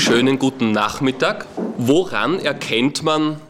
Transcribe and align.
Schönen 0.00 0.38
guten 0.38 0.70
Nachmittag. 0.70 1.46
Woran 1.76 2.38
erkennt 2.38 3.02
man, 3.02 3.40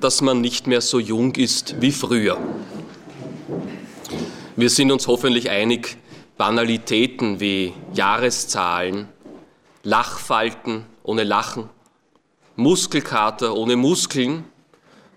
dass 0.00 0.22
man 0.22 0.40
nicht 0.40 0.66
mehr 0.66 0.80
so 0.80 0.98
jung 0.98 1.34
ist 1.34 1.82
wie 1.82 1.92
früher? 1.92 2.38
Wir 4.56 4.70
sind 4.70 4.90
uns 4.90 5.06
hoffentlich 5.06 5.50
einig, 5.50 5.98
Banalitäten 6.38 7.40
wie 7.40 7.74
Jahreszahlen, 7.92 9.08
Lachfalten 9.82 10.86
ohne 11.02 11.24
Lachen, 11.24 11.68
Muskelkater 12.56 13.54
ohne 13.54 13.76
Muskeln 13.76 14.44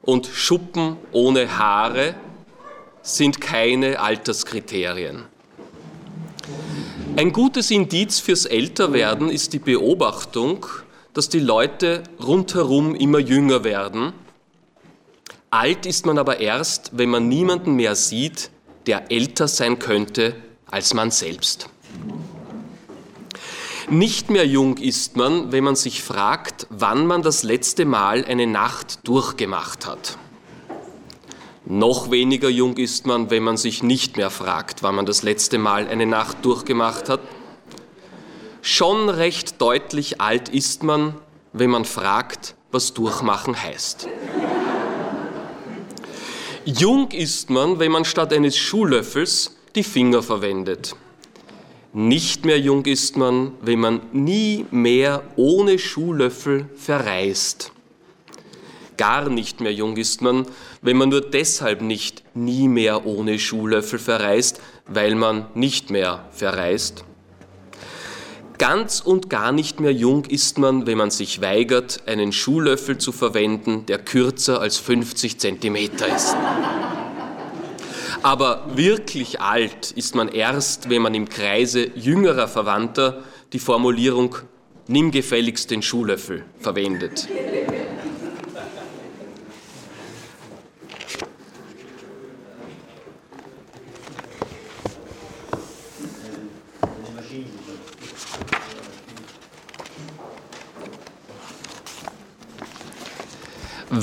und 0.02 0.28
Schuppen 0.28 0.98
ohne 1.14 1.58
Haare 1.58 2.16
sind 3.02 3.40
keine 3.40 3.98
Alterskriterien. 4.02 5.31
Ein 7.18 7.34
gutes 7.34 7.72
Indiz 7.72 8.20
fürs 8.20 8.46
Älterwerden 8.46 9.30
ist 9.30 9.52
die 9.52 9.60
Beobachtung, 9.60 10.66
dass 11.14 11.28
die 11.28 11.40
Leute 11.40 12.04
rundherum 12.26 12.96
immer 12.96 13.20
jünger 13.20 13.66
werden. 13.66 14.14
Alt 15.50 15.86
ist 15.86 16.06
man 16.06 16.18
aber 16.18 16.40
erst, 16.40 16.98
wenn 16.98 17.10
man 17.10 17.28
niemanden 17.28 17.74
mehr 17.76 17.96
sieht, 17.96 18.50
der 18.88 19.12
älter 19.12 19.50
sein 19.50 19.78
könnte 19.78 20.36
als 20.68 20.94
man 20.94 21.12
selbst. 21.12 21.68
Nicht 23.90 24.30
mehr 24.30 24.48
jung 24.48 24.78
ist 24.78 25.18
man, 25.18 25.52
wenn 25.52 25.66
man 25.66 25.76
sich 25.76 26.02
fragt, 26.02 26.66
wann 26.70 27.06
man 27.06 27.24
das 27.24 27.44
letzte 27.44 27.84
Mal 27.84 28.24
eine 28.24 28.48
Nacht 28.48 29.06
durchgemacht 29.06 29.86
hat. 29.86 30.18
Noch 31.74 32.12
weniger 32.12 32.50
jung 32.50 32.76
ist 32.76 33.08
man, 33.08 33.30
wenn 33.30 33.44
man 33.44 33.56
sich 33.56 33.82
nicht 33.82 34.18
mehr 34.18 34.30
fragt, 34.30 34.84
wann 34.84 34.96
man 34.96 35.06
das 35.06 35.24
letzte 35.24 35.58
Mal 35.58 35.88
eine 35.88 36.06
Nacht 36.06 36.44
durchgemacht 36.44 37.08
hat. 37.08 37.22
Schon 38.62 39.08
recht 39.08 39.62
deutlich 39.62 40.20
alt 40.20 40.50
ist 40.50 40.84
man, 40.84 41.16
wenn 41.54 41.70
man 41.70 41.86
fragt, 41.86 42.56
was 42.74 42.94
durchmachen 42.94 43.56
heißt. 43.64 44.10
Jung 46.66 47.10
ist 47.12 47.50
man, 47.50 47.80
wenn 47.80 47.94
man 47.94 48.04
statt 48.04 48.34
eines 48.34 48.58
Schuhlöffels 48.58 49.56
die 49.74 49.84
Finger 49.84 50.22
verwendet. 50.22 50.98
Nicht 51.94 52.44
mehr 52.44 52.60
jung 52.60 52.84
ist 52.84 53.16
man, 53.16 53.54
wenn 53.62 53.80
man 53.80 54.02
nie 54.12 54.66
mehr 54.72 55.24
ohne 55.38 55.80
Schuhlöffel 55.80 56.68
verreist. 56.76 57.72
Gar 58.98 59.30
nicht 59.30 59.62
mehr 59.62 59.74
jung 59.74 59.96
ist 59.96 60.22
man, 60.22 60.46
wenn 60.82 60.98
man 60.98 61.10
nur 61.10 61.22
deshalb 61.22 61.82
nicht 61.82 62.24
nie 62.34 62.68
mehr 62.68 63.06
ohne 63.06 63.40
Schuhlöffel 63.40 64.00
verreist, 64.00 64.60
weil 64.88 65.16
man 65.16 65.46
nicht 65.54 65.90
mehr 65.90 66.26
verreist. 66.32 67.06
Ganz 68.58 69.00
und 69.00 69.30
gar 69.30 69.52
nicht 69.52 69.80
mehr 69.80 69.94
jung 69.94 70.26
ist 70.26 70.60
man, 70.60 70.86
wenn 70.86 70.98
man 70.98 71.10
sich 71.10 71.42
weigert, 71.42 72.04
einen 72.08 72.32
Schuhlöffel 72.32 72.98
zu 72.98 73.12
verwenden, 73.12 73.86
der 73.88 73.98
kürzer 73.98 74.62
als 74.62 74.78
50 74.78 75.40
Zentimeter 75.40 76.08
ist. 76.16 76.36
Aber 78.24 78.68
wirklich 78.76 79.42
alt 79.42 79.92
ist 79.92 80.14
man 80.14 80.28
erst, 80.28 80.92
wenn 80.92 81.02
man 81.02 81.16
im 81.16 81.28
Kreise 81.28 81.90
jüngerer 81.96 82.48
Verwandter 82.48 83.24
die 83.52 83.60
Formulierung 83.60 84.36
Nimm 84.88 85.12
gefälligst 85.12 85.72
den 85.72 85.82
Schuhlöffel 85.82 86.44
verwendet. 86.60 87.28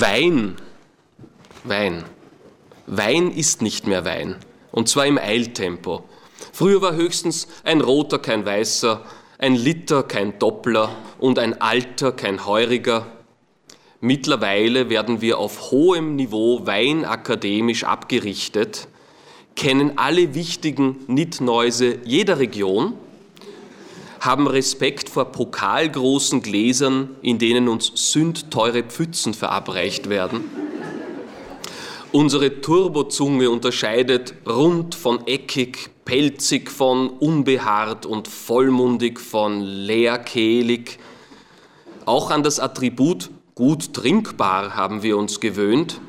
Wein, 0.01 0.55
Wein, 1.65 2.05
Wein 2.87 3.31
ist 3.31 3.61
nicht 3.61 3.85
mehr 3.85 4.05
Wein, 4.05 4.37
und 4.71 4.87
zwar 4.87 5.05
im 5.05 5.17
Eiltempo. 5.17 6.05
Früher 6.53 6.81
war 6.81 6.95
höchstens 6.95 7.49
ein 7.65 7.81
roter 7.81 8.17
kein 8.17 8.45
weißer, 8.45 9.03
ein 9.39 9.55
Liter 9.55 10.03
kein 10.03 10.39
Doppler 10.39 10.95
und 11.17 11.37
ein 11.37 11.59
Alter 11.59 12.13
kein 12.13 12.45
Heuriger. 12.45 13.07
Mittlerweile 13.99 14.89
werden 14.89 15.19
wir 15.19 15.37
auf 15.37 15.71
hohem 15.71 16.15
Niveau 16.15 16.65
weinakademisch 16.65 17.83
abgerichtet, 17.83 18.87
kennen 19.57 19.97
alle 19.97 20.33
wichtigen 20.33 21.03
Nitnäuse 21.07 21.97
jeder 22.05 22.39
Region 22.39 22.93
haben 24.19 24.47
Respekt 24.47 25.09
vor 25.09 25.25
pokalgroßen 25.25 26.41
Gläsern, 26.41 27.15
in 27.21 27.37
denen 27.39 27.67
uns 27.67 27.91
sündteure 27.95 28.83
Pfützen 28.83 29.33
verabreicht 29.33 30.09
werden. 30.09 30.43
Unsere 32.11 32.61
Turbozunge 32.61 33.51
unterscheidet 33.51 34.33
rund 34.47 34.95
von 34.95 35.27
eckig, 35.27 35.91
pelzig 36.05 36.71
von 36.71 37.07
unbehaart 37.09 38.07
und 38.07 38.27
vollmundig 38.27 39.19
von 39.19 39.61
leerkehlig. 39.61 40.97
Auch 42.05 42.31
an 42.31 42.41
das 42.41 42.59
Attribut 42.59 43.29
gut 43.53 43.93
trinkbar 43.93 44.75
haben 44.75 45.03
wir 45.03 45.17
uns 45.17 45.39
gewöhnt. 45.39 46.01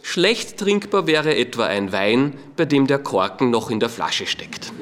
Schlecht 0.00 0.56
trinkbar 0.56 1.06
wäre 1.06 1.36
etwa 1.36 1.66
ein 1.66 1.92
Wein, 1.92 2.38
bei 2.56 2.64
dem 2.64 2.86
der 2.86 3.00
Korken 3.00 3.50
noch 3.50 3.70
in 3.70 3.80
der 3.80 3.90
Flasche 3.90 4.26
steckt. 4.26 4.72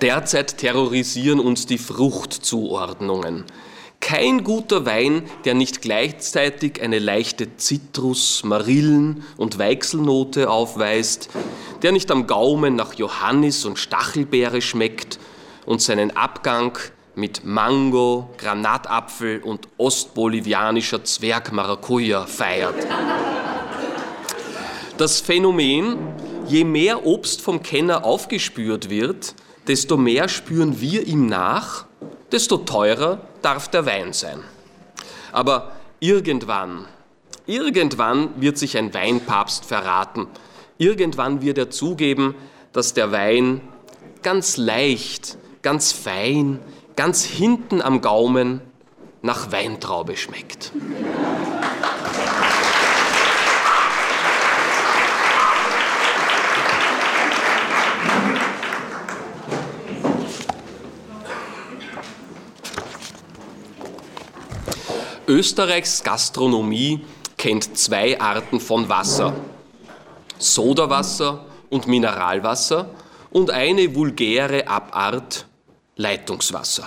Derzeit 0.00 0.58
terrorisieren 0.58 1.40
uns 1.40 1.66
die 1.66 1.78
Fruchtzuordnungen. 1.78 3.44
Kein 4.00 4.44
guter 4.44 4.84
Wein, 4.84 5.22
der 5.46 5.54
nicht 5.54 5.80
gleichzeitig 5.80 6.82
eine 6.82 6.98
leichte 6.98 7.56
Zitrus-, 7.56 8.44
Marillen- 8.44 9.24
und 9.38 9.58
Weichselnote 9.58 10.50
aufweist, 10.50 11.30
der 11.82 11.92
nicht 11.92 12.10
am 12.10 12.26
Gaumen 12.26 12.76
nach 12.76 12.94
Johannis 12.94 13.64
und 13.64 13.78
Stachelbeere 13.78 14.60
schmeckt 14.60 15.18
und 15.64 15.80
seinen 15.80 16.16
Abgang 16.16 16.76
mit 17.14 17.44
Mango, 17.44 18.28
Granatapfel 18.36 19.40
und 19.42 19.68
ostbolivianischer 19.78 21.04
Zwergmaracuja 21.04 22.26
feiert. 22.26 22.74
Das 24.98 25.20
Phänomen, 25.20 25.96
je 26.46 26.64
mehr 26.64 27.06
Obst 27.06 27.40
vom 27.40 27.62
Kenner 27.62 28.04
aufgespürt 28.04 28.90
wird, 28.90 29.34
desto 29.66 29.96
mehr 29.96 30.28
spüren 30.28 30.80
wir 30.80 31.06
ihm 31.06 31.26
nach, 31.26 31.86
desto 32.32 32.58
teurer 32.58 33.20
darf 33.42 33.68
der 33.68 33.86
Wein 33.86 34.12
sein. 34.12 34.40
Aber 35.32 35.72
irgendwann, 36.00 36.86
irgendwann 37.46 38.40
wird 38.40 38.58
sich 38.58 38.76
ein 38.76 38.92
Weinpapst 38.94 39.64
verraten. 39.64 40.26
Irgendwann 40.78 41.42
wird 41.42 41.58
er 41.58 41.70
zugeben, 41.70 42.34
dass 42.72 42.94
der 42.94 43.12
Wein 43.12 43.60
ganz 44.22 44.56
leicht, 44.56 45.38
ganz 45.62 45.92
fein, 45.92 46.58
ganz 46.96 47.24
hinten 47.24 47.80
am 47.80 48.00
Gaumen 48.00 48.60
nach 49.22 49.52
Weintraube 49.52 50.16
schmeckt. 50.16 50.72
Österreichs 65.26 66.02
Gastronomie 66.02 67.00
kennt 67.38 67.78
zwei 67.78 68.20
Arten 68.20 68.60
von 68.60 68.90
Wasser. 68.90 69.32
Sodawasser 70.38 71.46
und 71.70 71.86
Mineralwasser 71.86 72.90
und 73.30 73.50
eine 73.50 73.94
vulgäre 73.94 74.68
Abart 74.68 75.46
Leitungswasser. 75.96 76.86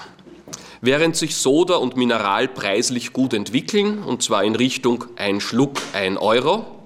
Während 0.81 1.16
sich 1.16 1.36
Soda 1.36 1.78
und 1.78 1.98
Mineral 1.98 2.48
preislich 2.48 3.12
gut 3.12 3.34
entwickeln, 3.34 4.04
und 4.04 4.22
zwar 4.22 4.44
in 4.44 4.56
Richtung 4.56 5.06
ein 5.16 5.42
Schluck, 5.42 5.81
ein 5.94 6.18
Euro, 6.18 6.76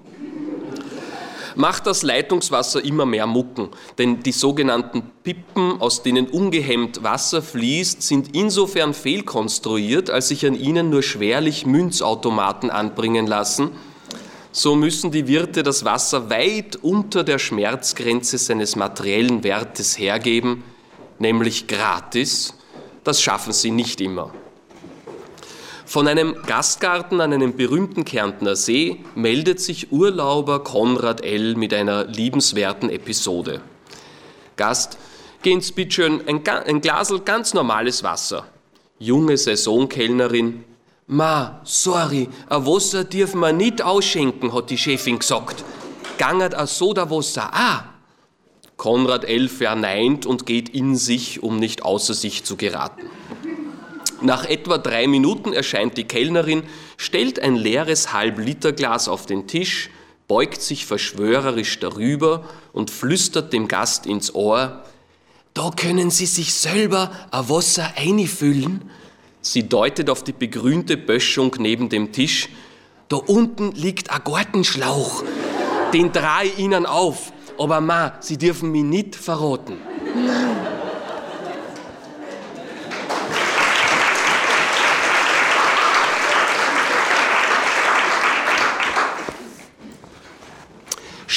macht 1.56 1.88
das 1.88 2.04
Leitungswasser 2.04 2.84
immer 2.84 3.06
mehr 3.06 3.28
Mucken, 3.28 3.70
denn 3.98 4.22
die 4.24 4.32
sogenannten 4.32 5.04
Pippen, 5.24 5.80
aus 5.80 6.04
denen 6.04 6.28
ungehemmt 6.28 7.04
Wasser 7.04 7.42
fließt, 7.42 8.02
sind 8.02 8.36
insofern 8.36 8.94
fehlkonstruiert, 8.94 10.10
als 10.10 10.30
sich 10.30 10.46
an 10.46 10.56
ihnen 10.56 10.90
nur 10.90 11.04
schwerlich 11.04 11.66
Münzautomaten 11.66 12.70
anbringen 12.70 13.28
lassen. 13.28 13.72
So 14.52 14.76
müssen 14.76 15.12
die 15.12 15.28
Wirte 15.28 15.64
das 15.64 15.86
Wasser 15.86 16.30
weit 16.30 16.78
unter 16.82 17.24
der 17.24 17.40
Schmerzgrenze 17.40 18.38
seines 18.38 18.76
materiellen 18.76 19.44
Wertes 19.44 19.98
hergeben, 19.98 20.64
nämlich 21.20 21.68
gratis. 21.68 22.54
Das 23.04 23.22
schaffen 23.22 23.54
sie 23.54 23.72
nicht 23.72 24.02
immer. 24.02 24.34
Von 25.92 26.08
einem 26.08 26.38
Gastgarten 26.48 27.20
an 27.20 27.34
einem 27.34 27.58
berühmten 27.58 28.06
Kärntner 28.06 28.56
See 28.56 29.04
meldet 29.14 29.60
sich 29.60 29.92
Urlauber 29.92 30.64
Konrad 30.64 31.20
L. 31.20 31.56
mit 31.58 31.74
einer 31.74 32.06
liebenswerten 32.06 32.90
Episode. 32.90 33.60
Gast, 34.56 34.98
gehen's 35.42 35.74
bitteschön, 35.74 36.26
ein, 36.30 36.48
ein 36.48 36.80
Glasel 36.80 37.20
ganz 37.20 37.54
normales 37.54 38.04
Wasser. 38.04 38.46
Junge 39.00 39.36
Saisonkellnerin. 39.36 40.64
Ma, 41.08 41.60
sorry, 41.66 42.30
a 42.48 42.66
Wasser 42.66 43.04
dürfen 43.04 43.42
wir 43.42 43.52
nicht 43.52 43.82
ausschenken, 43.82 44.54
hat 44.54 44.70
die 44.70 44.78
Chefin 44.78 45.20
gesagt. 45.20 45.66
Gangert 46.18 46.56
a 46.56 46.68
Soda-Wasser, 46.68 47.50
ah. 47.52 47.84
Konrad 48.78 49.26
L. 49.26 49.50
verneint 49.50 50.26
und 50.26 50.46
geht 50.46 50.70
in 50.70 50.96
sich, 50.96 51.44
um 51.44 51.58
nicht 51.58 51.84
außer 51.84 52.14
sich 52.14 52.46
zu 52.46 52.56
geraten. 52.56 53.10
Nach 54.22 54.46
etwa 54.46 54.78
drei 54.78 55.08
Minuten 55.08 55.54
erscheint 55.54 55.98
die 55.98 56.04
Kellnerin, 56.04 56.64
stellt 56.98 57.40
ein 57.40 57.56
leeres 57.56 58.14
Halb-Liter-Glas 58.14 59.08
auf 59.08 59.26
den 59.26 59.48
Tisch, 59.48 59.90
beugt 60.28 60.62
sich 60.62 60.86
verschwörerisch 60.86 61.80
darüber 61.80 62.44
und 62.72 62.92
flüstert 62.92 63.52
dem 63.52 63.68
Gast 63.68 64.06
ins 64.06 64.34
Ohr, 64.36 64.84
da 65.54 65.70
können 65.76 66.12
Sie 66.12 66.28
sich 66.28 66.54
selber 66.54 67.12
ein 67.30 67.50
Wasser 67.50 67.92
einfüllen. 67.98 68.90
Sie 69.42 69.68
deutet 69.68 70.10
auf 70.10 70.24
die 70.24 70.32
begrünte 70.32 70.96
Böschung 70.96 71.56
neben 71.60 71.90
dem 71.90 72.14
Tisch. 72.14 72.48
Da 73.10 73.18
unten 73.18 73.74
liegt 73.74 74.12
ein 74.12 74.22
Gartenschlauch. 74.24 75.24
Den 75.94 76.12
ich 76.44 76.58
Ihnen 76.58 76.86
auf. 76.86 77.34
Aber 77.58 77.82
ma, 77.82 78.14
Sie 78.22 78.38
dürfen 78.38 78.72
mich 78.72 78.84
nicht 78.84 79.16
verraten. 79.16 79.78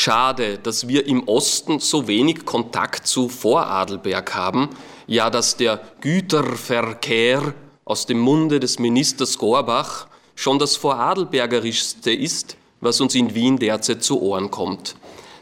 Schade, 0.05 0.59
dass 0.59 0.87
wir 0.87 1.07
im 1.07 1.27
Osten 1.29 1.81
so 1.81 2.07
wenig 2.07 2.45
Kontakt 2.45 3.07
zu 3.07 3.31
Vorarlberg 3.31 4.35
haben, 4.35 4.69
ja, 5.07 5.31
dass 5.31 5.57
der 5.57 5.81
Güterverkehr 6.03 7.55
aus 7.87 8.05
dem 8.05 8.19
Munde 8.19 8.61
des 8.61 8.79
Ministers 8.79 9.39
Gorbach 9.39 10.07
schon 10.35 10.59
das 10.59 10.77
Vorarlbergerischste 10.77 12.13
ist, 12.13 12.59
was 12.83 13.01
uns 13.01 13.15
in 13.15 13.35
Wien 13.35 13.57
derzeit 13.57 14.03
zu 14.03 14.21
Ohren 14.21 14.51
kommt. 14.51 14.95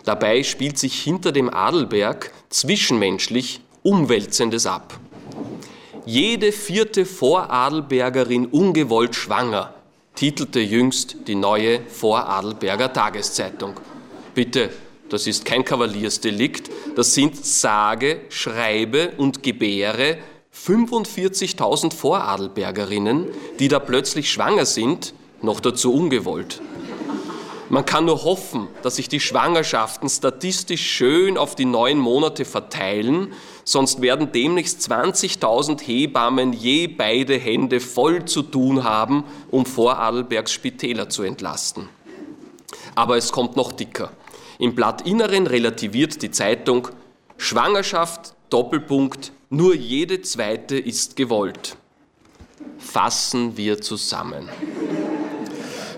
Dabei 0.05 0.45
spielt 0.45 0.79
sich 0.79 1.03
hinter 1.03 1.33
dem 1.33 1.53
Adelberg 1.53 2.31
zwischenmenschlich 2.49 3.63
Umwälzendes 3.83 4.67
ab. 4.67 4.97
Jede 6.07 6.53
vierte 6.53 7.05
Vorarlbergerin 7.05 8.47
ungewollt 8.47 9.17
schwanger, 9.17 9.75
titelte 10.15 10.61
jüngst 10.61 11.17
die 11.27 11.35
neue 11.35 11.81
Vorarlberger 11.89 12.93
Tageszeitung. 12.93 13.75
Bitte, 14.35 14.71
das 15.11 15.27
ist 15.27 15.45
kein 15.45 15.63
Kavaliersdelikt, 15.63 16.71
das 16.97 17.13
sind 17.13 17.45
sage, 17.45 18.23
schreibe 18.31 19.13
und 19.19 19.43
gebäre 19.43 20.17
45.000 20.55 21.93
Voradelbergerinnen, 21.93 23.27
die 23.59 23.69
da 23.69 23.79
plötzlich 23.79 24.31
schwanger 24.31 24.65
sind, 24.65 25.13
noch 25.43 25.61
dazu 25.61 25.93
ungewollt. 25.93 26.63
Man 27.69 27.85
kann 27.85 28.05
nur 28.07 28.25
hoffen, 28.25 28.69
dass 28.83 28.97
sich 28.97 29.09
die 29.09 29.21
Schwangerschaften 29.21 30.09
statistisch 30.09 30.83
schön 30.83 31.39
auf 31.39 31.55
die 31.55 31.65
neun 31.65 31.99
Monate 31.99 32.45
verteilen, 32.45 33.33
sonst 33.65 34.03
werden 34.03 34.31
demnächst 34.33 34.81
20.000 34.91 35.81
Hebammen 35.81 36.53
je 36.53 36.87
beide 36.87 37.39
Hände 37.39 37.81
voll 37.81 38.25
zu 38.25 38.43
tun 38.43 38.85
haben, 38.85 39.25
um 39.51 39.67
Vorarlbergs 39.67 40.53
Spitäler 40.53 41.09
zu 41.09 41.23
entlasten. 41.23 41.89
Aber 42.95 43.17
es 43.17 43.33
kommt 43.33 43.57
noch 43.57 43.73
dicker. 43.73 44.11
Im 44.63 44.77
Blattinneren 44.77 45.49
relativiert 45.49 46.23
die 46.23 46.31
Zeitung 46.31 46.87
Schwangerschaft, 47.37 48.37
Doppelpunkt, 48.49 49.33
nur 49.51 49.75
jede 49.75 50.23
zweite 50.23 50.79
ist 50.79 51.17
gewollt. 51.17 51.77
Fassen 52.79 53.57
wir 53.57 53.81
zusammen. 53.81 54.49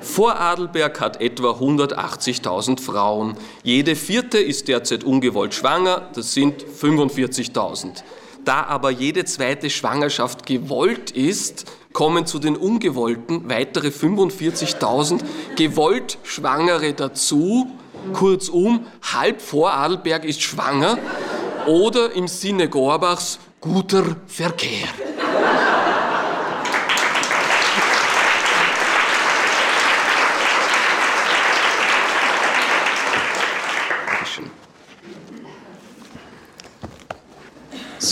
Vorarlberg 0.00 0.98
hat 0.98 1.20
etwa 1.20 1.50
180.000 1.50 2.80
Frauen. 2.80 3.36
Jede 3.64 3.96
vierte 3.96 4.38
ist 4.38 4.66
derzeit 4.66 5.04
ungewollt 5.04 5.52
schwanger, 5.52 6.08
das 6.14 6.32
sind 6.32 6.64
45.000. 6.64 8.02
Da 8.46 8.64
aber 8.64 8.90
jede 8.90 9.26
zweite 9.26 9.68
Schwangerschaft 9.68 10.46
gewollt 10.46 11.10
ist, 11.10 11.70
kommen 11.92 12.24
zu 12.24 12.38
den 12.38 12.56
ungewollten 12.56 13.46
weitere 13.46 13.88
45.000 13.88 15.20
gewollt 15.54 16.16
Schwangere 16.22 16.94
dazu, 16.94 17.70
Kurzum, 18.12 18.86
halb 19.12 19.40
Vorarlberg 19.40 20.24
ist 20.24 20.42
schwanger 20.42 20.98
oder 21.66 22.12
im 22.12 22.28
Sinne 22.28 22.68
Gorbachs 22.68 23.38
guter 23.60 24.16
Verkehr. 24.26 24.88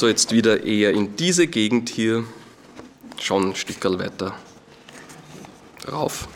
So, 0.02 0.08
jetzt 0.08 0.32
wieder 0.32 0.64
eher 0.64 0.90
in 0.90 1.14
diese 1.14 1.46
Gegend 1.46 1.88
hier, 1.88 2.24
schon 3.20 3.50
ein 3.50 3.54
Stückchen 3.54 4.00
weiter 4.00 4.34
rauf. 5.92 6.26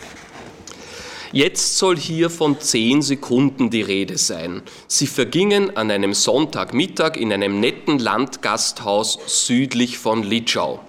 Jetzt 1.36 1.76
soll 1.76 1.98
hier 1.98 2.30
von 2.30 2.60
zehn 2.60 3.02
Sekunden 3.02 3.68
die 3.68 3.82
Rede 3.82 4.16
sein. 4.16 4.62
Sie 4.88 5.06
vergingen 5.06 5.76
an 5.76 5.90
einem 5.90 6.14
Sonntagmittag 6.14 7.16
in 7.18 7.30
einem 7.30 7.60
netten 7.60 7.98
Landgasthaus 7.98 9.18
südlich 9.26 9.98
von 9.98 10.22
Litschau. 10.22 10.80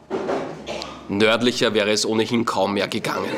Nördlicher 1.10 1.74
wäre 1.74 1.92
es 1.92 2.06
ohnehin 2.06 2.46
kaum 2.46 2.76
mehr 2.76 2.88
gegangen. 2.88 3.30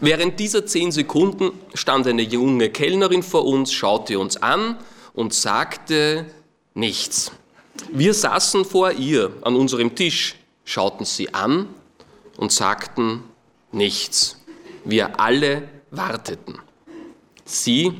Während 0.00 0.40
dieser 0.40 0.66
zehn 0.66 0.90
Sekunden 0.90 1.52
stand 1.72 2.08
eine 2.08 2.22
junge 2.22 2.70
Kellnerin 2.70 3.22
vor 3.22 3.44
uns, 3.44 3.72
schaute 3.72 4.18
uns 4.18 4.38
an 4.38 4.76
und 5.14 5.34
sagte 5.34 6.26
nichts. 6.74 7.30
Wir 7.92 8.12
saßen 8.12 8.64
vor 8.64 8.90
ihr 8.90 9.30
an 9.42 9.54
unserem 9.54 9.94
Tisch, 9.94 10.34
schauten 10.64 11.06
sie 11.06 11.32
an 11.32 11.68
und 12.36 12.50
sagten 12.50 13.22
nichts. 13.70 14.34
Wir 14.88 15.20
alle 15.20 15.68
warteten. 15.90 16.58
Sie 17.44 17.92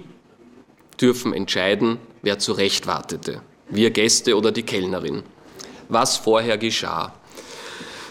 dürfen 0.99 1.35
entscheiden, 1.35 1.99
wer 2.23 2.39
zu 2.39 2.53
Recht 2.53 2.87
wartete, 2.87 3.43
wir 3.69 3.91
Gäste 3.91 4.39
oder 4.39 4.53
die 4.53 4.63
Kellnerin. 4.63 5.23
Was 5.91 6.17
vorher 6.17 6.57
geschah. 6.57 7.15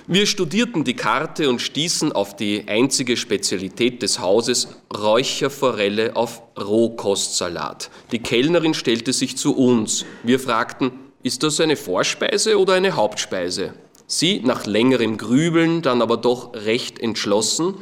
Wir 0.05 0.27
studierten 0.27 0.83
die 0.83 0.95
Karte 0.95 1.49
und 1.49 1.59
stießen 1.59 2.11
auf 2.11 2.35
die 2.35 2.65
einzige 2.67 3.17
Spezialität 3.17 4.03
des 4.03 4.19
Hauses, 4.19 4.67
Räucherforelle 4.95 6.15
auf 6.15 6.43
Rohkostsalat. 6.55 7.89
Die 8.11 8.19
Kellnerin 8.19 8.75
stellte 8.75 9.11
sich 9.11 9.37
zu 9.37 9.57
uns. 9.57 10.05
Wir 10.21 10.39
fragten, 10.39 10.91
ist 11.23 11.41
das 11.41 11.59
eine 11.59 11.77
Vorspeise 11.77 12.59
oder 12.59 12.75
eine 12.75 12.95
Hauptspeise? 12.95 13.73
Sie, 14.05 14.39
nach 14.41 14.67
längerem 14.67 15.17
Grübeln, 15.17 15.81
dann 15.81 16.03
aber 16.03 16.17
doch 16.17 16.53
recht 16.53 16.99
entschlossen, 16.99 17.73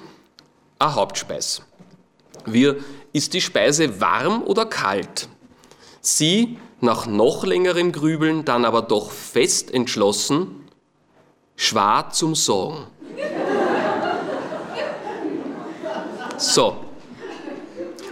eine 0.80 0.96
Hauptspeise. 0.96 1.62
Wir, 2.46 2.78
ist 3.14 3.34
die 3.34 3.42
Speise 3.42 4.00
warm 4.00 4.44
oder 4.44 4.66
kalt? 4.66 5.30
Sie, 6.02 6.58
nach 6.82 7.08
noch 7.08 7.46
längerem 7.46 7.92
Grübeln, 7.92 8.46
dann 8.46 8.66
aber 8.66 8.82
doch 8.82 9.12
fest 9.12 9.74
entschlossen, 9.74 10.68
schwer 11.56 12.10
zum 12.12 12.36
Sagen. 12.36 12.88
So. 16.38 16.78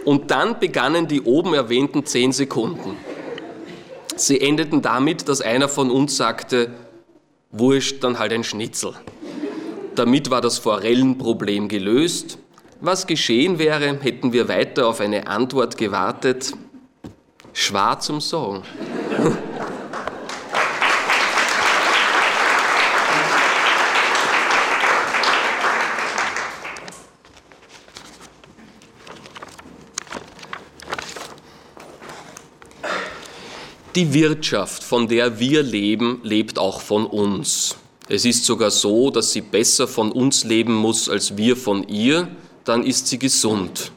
Und 0.05 0.31
dann 0.31 0.59
begannen 0.59 1.07
die 1.07 1.21
oben 1.21 1.53
erwähnten 1.53 2.05
zehn 2.05 2.31
Sekunden. 2.31 2.97
Sie 4.15 4.39
endeten 4.39 4.81
damit, 4.81 5.27
dass 5.27 5.41
einer 5.41 5.69
von 5.69 5.91
uns 5.91 6.17
sagte, 6.17 6.71
wurscht, 7.51 8.03
dann 8.03 8.19
halt 8.19 8.33
ein 8.33 8.43
Schnitzel. 8.43 8.93
Damit 9.95 10.29
war 10.29 10.41
das 10.41 10.57
Forellenproblem 10.57 11.67
gelöst 11.67 12.37
was 12.83 13.07
geschehen 13.07 13.59
wäre, 13.59 13.97
hätten 14.01 14.33
wir 14.33 14.49
weiter 14.49 14.87
auf 14.87 14.99
eine 14.99 15.27
Antwort 15.27 15.77
gewartet. 15.77 16.51
Schwarz 17.53 18.07
zum 18.07 18.19
Song. 18.19 18.63
Die 33.95 34.13
Wirtschaft, 34.13 34.83
von 34.83 35.07
der 35.07 35.39
wir 35.39 35.61
leben, 35.63 36.19
lebt 36.23 36.57
auch 36.57 36.81
von 36.81 37.05
uns. 37.05 37.77
Es 38.09 38.25
ist 38.25 38.43
sogar 38.43 38.71
so, 38.71 39.11
dass 39.11 39.31
sie 39.31 39.41
besser 39.41 39.87
von 39.87 40.11
uns 40.11 40.43
leben 40.43 40.73
muss 40.73 41.07
als 41.07 41.37
wir 41.37 41.55
von 41.55 41.87
ihr, 41.87 42.27
dann 42.65 42.83
ist 42.83 43.07
sie 43.07 43.19
gesund. 43.19 43.91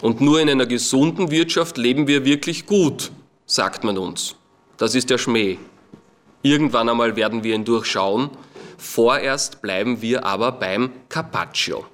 Und 0.00 0.20
nur 0.20 0.40
in 0.40 0.48
einer 0.48 0.66
gesunden 0.66 1.30
Wirtschaft 1.30 1.76
leben 1.76 2.06
wir 2.06 2.24
wirklich 2.24 2.66
gut, 2.66 3.12
sagt 3.46 3.84
man 3.84 3.98
uns. 3.98 4.36
Das 4.78 4.94
ist 4.94 5.10
der 5.10 5.18
Schmäh. 5.18 5.58
Irgendwann 6.42 6.88
einmal 6.88 7.16
werden 7.16 7.44
wir 7.44 7.54
ihn 7.54 7.64
durchschauen. 7.64 8.30
Vorerst 8.78 9.60
bleiben 9.60 10.00
wir 10.00 10.24
aber 10.24 10.52
beim 10.52 10.90
Carpaccio. 11.10 11.84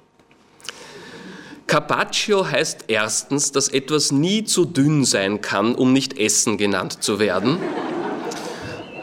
Carpaccio 1.67 2.49
heißt 2.49 2.85
erstens, 2.87 3.51
dass 3.51 3.67
etwas 3.67 4.13
nie 4.13 4.45
zu 4.45 4.63
dünn 4.63 5.03
sein 5.03 5.41
kann, 5.41 5.75
um 5.75 5.91
nicht 5.91 6.17
Essen 6.17 6.57
genannt 6.57 7.03
zu 7.03 7.19
werden. 7.19 7.57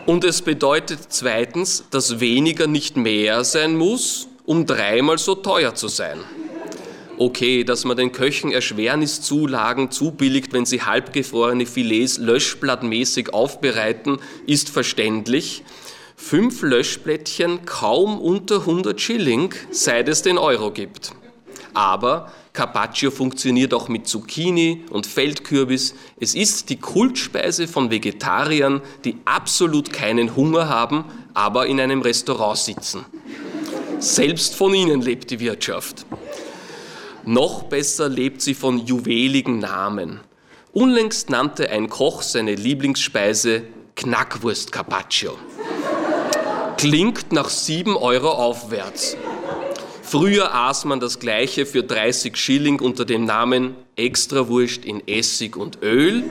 Und 0.06 0.24
es 0.24 0.40
bedeutet 0.40 1.00
zweitens, 1.10 1.84
dass 1.90 2.20
weniger 2.20 2.66
nicht 2.66 2.96
mehr 2.96 3.44
sein 3.44 3.76
muss, 3.76 4.28
um 4.46 4.64
dreimal 4.64 5.18
so 5.18 5.34
teuer 5.34 5.74
zu 5.74 5.88
sein. 5.88 6.20
Okay, 7.16 7.62
dass 7.62 7.84
man 7.84 7.96
den 7.96 8.10
Köchen 8.10 8.50
Erschwerniszulagen 8.50 9.90
zubilligt, 9.90 10.52
wenn 10.52 10.66
sie 10.66 10.82
halbgefrorene 10.82 11.64
Filets 11.64 12.18
löschblattmäßig 12.18 13.32
aufbereiten, 13.32 14.18
ist 14.46 14.68
verständlich. 14.68 15.62
Fünf 16.16 16.62
Löschblättchen 16.62 17.64
kaum 17.66 18.20
unter 18.20 18.60
100 18.60 19.00
Schilling, 19.00 19.54
seit 19.70 20.08
es 20.08 20.22
den 20.22 20.38
Euro 20.38 20.72
gibt. 20.72 21.12
Aber 21.72 22.32
Carpaccio 22.52 23.10
funktioniert 23.10 23.74
auch 23.74 23.88
mit 23.88 24.06
Zucchini 24.06 24.84
und 24.90 25.06
Feldkürbis. 25.06 25.94
Es 26.20 26.34
ist 26.34 26.70
die 26.70 26.76
Kultspeise 26.76 27.66
von 27.66 27.90
Vegetariern, 27.90 28.80
die 29.04 29.16
absolut 29.24 29.92
keinen 29.92 30.36
Hunger 30.36 30.68
haben, 30.68 31.04
aber 31.34 31.66
in 31.66 31.80
einem 31.80 32.02
Restaurant 32.02 32.58
sitzen. 32.58 33.04
Selbst 33.98 34.54
von 34.54 34.72
ihnen 34.74 35.00
lebt 35.00 35.30
die 35.30 35.40
Wirtschaft. 35.40 36.06
Noch 37.26 37.62
besser 37.62 38.10
lebt 38.10 38.42
sie 38.42 38.52
von 38.52 38.78
juweligen 38.84 39.58
Namen. 39.58 40.20
Unlängst 40.72 41.30
nannte 41.30 41.70
ein 41.70 41.88
Koch 41.88 42.20
seine 42.20 42.54
Lieblingsspeise 42.54 43.62
Knackwurst 43.96 44.72
Carpaccio. 44.72 45.38
Klingt 46.76 47.32
nach 47.32 47.48
7 47.48 47.96
Euro 47.96 48.30
aufwärts. 48.30 49.16
Früher 50.02 50.54
aß 50.54 50.84
man 50.84 51.00
das 51.00 51.18
gleiche 51.18 51.64
für 51.64 51.82
30 51.82 52.36
Schilling 52.36 52.80
unter 52.80 53.06
dem 53.06 53.24
Namen 53.24 53.74
Extrawurst 53.96 54.84
in 54.84 55.06
Essig 55.08 55.56
und 55.56 55.82
Öl. 55.82 56.24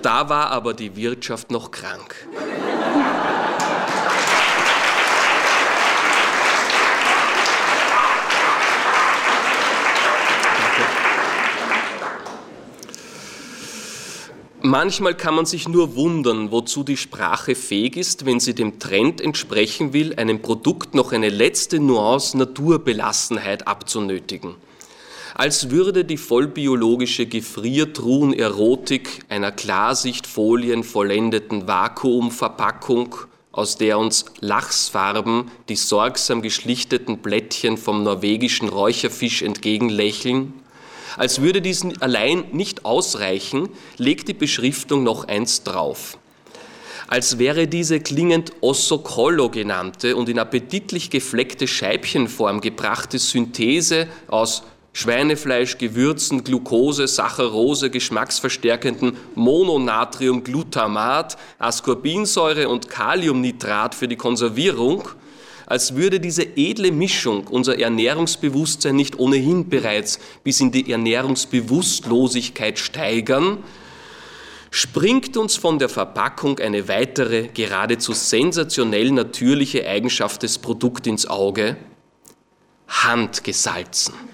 Da 0.00 0.30
war 0.30 0.50
aber 0.50 0.72
die 0.72 0.96
Wirtschaft 0.96 1.50
noch 1.50 1.70
krank. 1.70 2.14
Manchmal 14.66 15.14
kann 15.14 15.34
man 15.34 15.44
sich 15.44 15.68
nur 15.68 15.94
wundern, 15.94 16.50
wozu 16.50 16.84
die 16.84 16.96
Sprache 16.96 17.54
fähig 17.54 17.98
ist, 17.98 18.24
wenn 18.24 18.40
sie 18.40 18.54
dem 18.54 18.78
Trend 18.78 19.20
entsprechen 19.20 19.92
will, 19.92 20.14
einem 20.14 20.40
Produkt 20.40 20.94
noch 20.94 21.12
eine 21.12 21.28
letzte 21.28 21.80
Nuance 21.80 22.38
Naturbelassenheit 22.38 23.68
abzunötigen. 23.68 24.54
Als 25.34 25.68
würde 25.68 26.06
die 26.06 26.16
vollbiologische 26.16 27.26
Gefriertruhen-Erotik 27.26 29.26
einer 29.28 29.52
Klarsichtfolien 29.52 30.82
vollendeten 30.82 31.68
Vakuumverpackung, 31.68 33.16
aus 33.52 33.76
der 33.76 33.98
uns 33.98 34.24
Lachsfarben 34.40 35.50
die 35.68 35.76
sorgsam 35.76 36.40
geschlichteten 36.40 37.18
Blättchen 37.18 37.76
vom 37.76 38.02
norwegischen 38.02 38.70
Räucherfisch 38.70 39.42
entgegenlächeln, 39.42 40.54
als 41.16 41.40
würde 41.40 41.60
diesen 41.60 42.00
allein 42.02 42.44
nicht 42.52 42.84
ausreichen, 42.84 43.68
legt 43.98 44.28
die 44.28 44.34
Beschriftung 44.34 45.02
noch 45.02 45.28
eins 45.28 45.62
drauf. 45.62 46.18
Als 47.06 47.38
wäre 47.38 47.68
diese 47.68 48.00
klingend 48.00 48.52
Ossocollo 48.60 49.50
genannte 49.50 50.16
und 50.16 50.28
in 50.28 50.38
appetitlich 50.38 51.10
gefleckte 51.10 51.66
Scheibchenform 51.66 52.60
gebrachte 52.60 53.18
Synthese 53.18 54.08
aus 54.26 54.62
Schweinefleisch, 54.96 55.78
Gewürzen, 55.78 56.44
Glucose, 56.44 57.08
Saccharose, 57.08 57.90
geschmacksverstärkenden 57.90 59.16
Mononatriumglutamat, 59.34 61.36
Ascorbinsäure 61.58 62.68
und 62.68 62.88
Kaliumnitrat 62.88 63.96
für 63.96 64.06
die 64.06 64.16
Konservierung 64.16 65.08
als 65.66 65.94
würde 65.96 66.20
diese 66.20 66.42
edle 66.42 66.92
Mischung 66.92 67.46
unser 67.48 67.78
Ernährungsbewusstsein 67.78 68.96
nicht 68.96 69.18
ohnehin 69.18 69.68
bereits 69.68 70.18
bis 70.42 70.60
in 70.60 70.72
die 70.72 70.90
Ernährungsbewusstlosigkeit 70.90 72.78
steigern, 72.78 73.58
springt 74.70 75.36
uns 75.36 75.56
von 75.56 75.78
der 75.78 75.88
Verpackung 75.88 76.58
eine 76.58 76.88
weitere, 76.88 77.48
geradezu 77.48 78.12
sensationell 78.12 79.12
natürliche 79.12 79.86
Eigenschaft 79.86 80.42
des 80.42 80.58
Produkts 80.58 81.06
ins 81.06 81.26
Auge, 81.26 81.76
handgesalzen. 82.88 84.14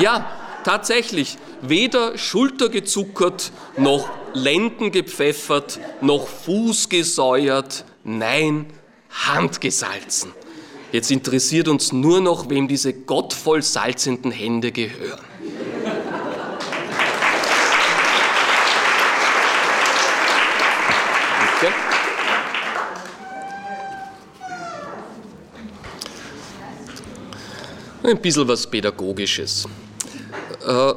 Ja, 0.00 0.28
tatsächlich, 0.64 1.38
weder 1.62 2.18
Schulter 2.18 2.68
gezuckert, 2.68 3.52
noch 3.76 4.08
Lenden 4.32 4.90
gepfeffert, 4.90 5.78
noch 6.00 6.26
Fuß 6.26 6.88
gesäuert, 6.88 7.84
nein, 8.02 8.66
handgesalzen. 9.14 10.32
Jetzt 10.92 11.10
interessiert 11.10 11.68
uns 11.68 11.92
nur 11.92 12.20
noch, 12.20 12.50
wem 12.50 12.68
diese 12.68 12.92
gottvoll 12.92 13.62
salzenden 13.62 14.30
Hände 14.30 14.70
gehören. 14.70 15.24
Okay. 21.56 21.72
Ein 28.04 28.20
bisschen 28.20 28.46
was 28.46 28.66
Pädagogisches. 28.70 29.66
Äh, 30.66 30.94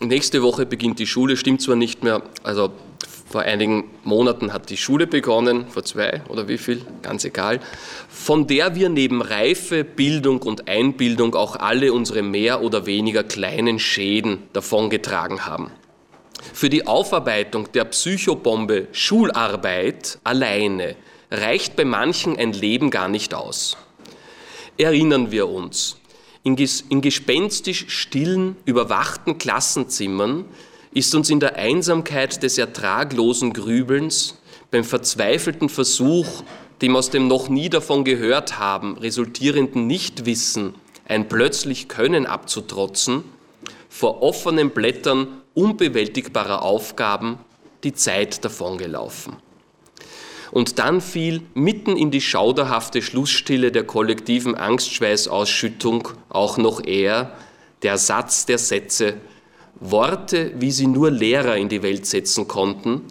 nächste 0.00 0.42
Woche 0.42 0.66
beginnt 0.66 0.98
die 0.98 1.06
Schule, 1.06 1.36
stimmt 1.36 1.62
zwar 1.62 1.76
nicht 1.76 2.02
mehr, 2.02 2.22
also 2.42 2.72
vor 3.34 3.42
einigen 3.42 3.90
Monaten 4.04 4.52
hat 4.52 4.70
die 4.70 4.76
Schule 4.76 5.08
begonnen, 5.08 5.66
vor 5.66 5.82
zwei 5.82 6.22
oder 6.28 6.46
wie 6.46 6.56
viel, 6.56 6.86
ganz 7.02 7.24
egal, 7.24 7.58
von 8.08 8.46
der 8.46 8.76
wir 8.76 8.88
neben 8.88 9.22
Reife, 9.22 9.82
Bildung 9.82 10.40
und 10.42 10.68
Einbildung 10.68 11.34
auch 11.34 11.56
alle 11.56 11.92
unsere 11.92 12.22
mehr 12.22 12.62
oder 12.62 12.86
weniger 12.86 13.24
kleinen 13.24 13.80
Schäden 13.80 14.44
davongetragen 14.52 15.46
haben. 15.46 15.72
Für 16.52 16.70
die 16.70 16.86
Aufarbeitung 16.86 17.72
der 17.72 17.86
Psychobombe 17.86 18.86
Schularbeit 18.92 20.20
alleine 20.22 20.94
reicht 21.32 21.74
bei 21.74 21.84
manchen 21.84 22.36
ein 22.36 22.52
Leben 22.52 22.90
gar 22.90 23.08
nicht 23.08 23.34
aus. 23.34 23.76
Erinnern 24.78 25.32
wir 25.32 25.48
uns, 25.48 25.96
in, 26.44 26.54
gespenstisch 26.54 27.86
stillen, 27.88 28.54
überwachten 28.64 29.38
Klassenzimmern 29.38 30.44
ist 30.94 31.14
uns 31.14 31.28
in 31.28 31.40
der 31.40 31.56
Einsamkeit 31.56 32.42
des 32.42 32.56
ertraglosen 32.56 33.52
Grübelns, 33.52 34.38
beim 34.70 34.84
verzweifelten 34.84 35.68
Versuch, 35.68 36.44
dem 36.80 36.96
aus 36.96 37.10
dem 37.10 37.28
noch 37.28 37.48
nie 37.48 37.68
davon 37.68 38.04
gehört 38.04 38.58
haben 38.58 38.96
resultierenden 38.98 39.86
Nichtwissen 39.86 40.74
ein 41.06 41.28
plötzlich 41.28 41.88
Können 41.88 42.26
abzutrotzen, 42.26 43.24
vor 43.88 44.22
offenen 44.22 44.70
Blättern 44.70 45.42
unbewältigbarer 45.54 46.62
Aufgaben 46.62 47.38
die 47.84 47.92
Zeit 47.92 48.44
davongelaufen. 48.44 49.36
Und 50.50 50.78
dann 50.78 51.00
fiel 51.00 51.42
mitten 51.54 51.96
in 51.96 52.10
die 52.10 52.20
schauderhafte 52.20 53.02
Schlussstille 53.02 53.72
der 53.72 53.84
kollektiven 53.84 54.54
Angstschweißausschüttung 54.54 56.08
auch 56.28 56.56
noch 56.58 56.82
er, 56.84 57.36
der 57.82 57.98
Satz 57.98 58.46
der 58.46 58.58
Sätze, 58.58 59.14
Worte, 59.80 60.52
wie 60.58 60.70
sie 60.70 60.86
nur 60.86 61.10
Lehrer 61.10 61.56
in 61.56 61.68
die 61.68 61.82
Welt 61.82 62.06
setzen 62.06 62.48
konnten, 62.48 63.02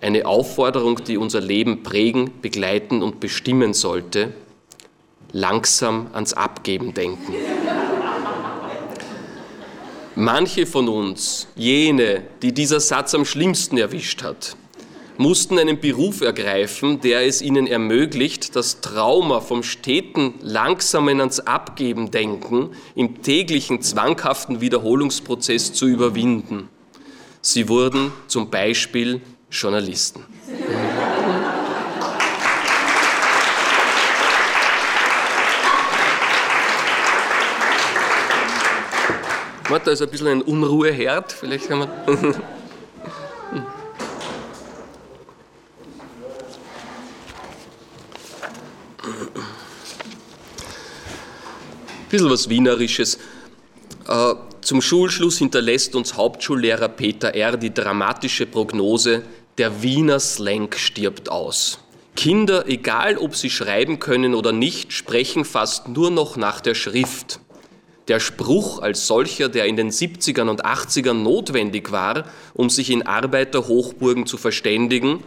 eine 0.00 0.26
Aufforderung, 0.26 1.02
die 1.04 1.16
unser 1.16 1.40
Leben 1.40 1.82
prägen, 1.82 2.30
begleiten 2.40 3.02
und 3.02 3.20
bestimmen 3.20 3.74
sollte, 3.74 4.32
langsam 5.32 6.08
ans 6.12 6.32
Abgeben 6.32 6.94
denken. 6.94 7.34
Manche 10.14 10.66
von 10.66 10.88
uns, 10.88 11.46
jene, 11.54 12.22
die 12.42 12.52
dieser 12.52 12.80
Satz 12.80 13.14
am 13.14 13.24
schlimmsten 13.24 13.78
erwischt 13.78 14.22
hat, 14.22 14.56
mussten 15.18 15.58
einen 15.58 15.80
Beruf 15.80 16.20
ergreifen, 16.20 17.00
der 17.00 17.26
es 17.26 17.42
ihnen 17.42 17.66
ermöglicht, 17.66 18.54
das 18.56 18.80
Trauma 18.80 19.40
vom 19.40 19.62
steten, 19.62 20.34
langsamen 20.40 21.20
ans 21.20 21.40
Abgeben 21.40 22.10
denken 22.10 22.70
im 22.94 23.20
täglichen 23.22 23.82
zwanghaften 23.82 24.60
Wiederholungsprozess 24.60 25.72
zu 25.72 25.86
überwinden. 25.86 26.68
Sie 27.42 27.68
wurden 27.68 28.12
zum 28.28 28.48
Beispiel 28.48 29.20
Journalisten. 29.50 30.24
Da 39.84 39.92
ist 39.92 40.02
ein 40.02 40.10
bisschen 40.10 40.26
ein 40.28 40.42
Unruheherd, 40.42 41.32
vielleicht 41.32 41.68
kann 41.68 41.78
man. 41.78 41.88
Bisschen 52.08 52.30
was 52.30 52.48
Wienerisches. 52.48 53.18
Äh, 54.06 54.34
zum 54.60 54.82
Schulschluss 54.82 55.38
hinterlässt 55.38 55.94
uns 55.94 56.14
Hauptschullehrer 56.16 56.88
Peter 56.88 57.34
R. 57.34 57.56
die 57.56 57.72
dramatische 57.72 58.46
Prognose, 58.46 59.22
der 59.56 59.82
Wiener 59.82 60.20
Slang 60.20 60.72
stirbt 60.76 61.30
aus. 61.30 61.78
Kinder, 62.16 62.66
egal 62.66 63.16
ob 63.16 63.36
sie 63.36 63.50
schreiben 63.50 63.98
können 63.98 64.34
oder 64.34 64.52
nicht, 64.52 64.92
sprechen 64.92 65.44
fast 65.44 65.88
nur 65.88 66.10
noch 66.10 66.36
nach 66.36 66.60
der 66.60 66.74
Schrift. 66.74 67.40
Der 68.08 68.20
Spruch 68.20 68.80
als 68.80 69.06
solcher, 69.06 69.48
der 69.48 69.66
in 69.66 69.76
den 69.76 69.90
70ern 69.90 70.48
und 70.48 70.64
80ern 70.64 71.12
notwendig 71.12 71.92
war, 71.92 72.24
um 72.54 72.70
sich 72.70 72.90
in 72.90 73.06
Arbeiterhochburgen 73.06 74.26
zu 74.26 74.36
verständigen, 74.36 75.22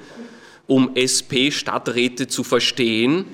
um 0.67 0.95
SP-Stadträte 0.95 2.27
zu 2.27 2.43
verstehen 2.43 3.25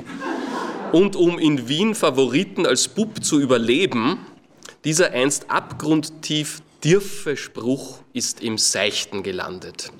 und 0.91 1.15
um 1.15 1.37
in 1.39 1.67
Wien 1.67 1.95
Favoriten 1.95 2.65
als 2.65 2.87
Bub 2.87 3.23
zu 3.23 3.39
überleben, 3.39 4.19
dieser 4.85 5.11
einst 5.11 5.49
abgrundtief 5.49 6.61
dirfe 6.83 7.35
Spruch 7.35 7.99
ist 8.13 8.41
im 8.41 8.57
Seichten 8.57 9.23
gelandet. 9.23 9.91